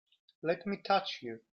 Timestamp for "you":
1.21-1.41